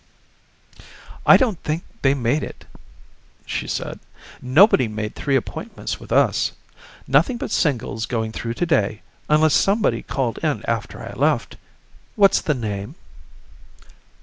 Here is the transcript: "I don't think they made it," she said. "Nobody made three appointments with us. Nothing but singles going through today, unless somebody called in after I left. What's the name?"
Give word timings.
"I 1.27 1.37
don't 1.37 1.59
think 1.61 1.83
they 2.01 2.15
made 2.15 2.41
it," 2.41 2.65
she 3.45 3.67
said. 3.67 3.99
"Nobody 4.41 4.87
made 4.87 5.13
three 5.13 5.35
appointments 5.35 5.99
with 5.99 6.11
us. 6.11 6.53
Nothing 7.07 7.37
but 7.37 7.51
singles 7.51 8.07
going 8.07 8.31
through 8.31 8.55
today, 8.55 9.03
unless 9.29 9.53
somebody 9.53 10.01
called 10.01 10.39
in 10.39 10.63
after 10.67 11.05
I 11.07 11.13
left. 11.13 11.55
What's 12.15 12.41
the 12.41 12.55
name?" 12.55 12.95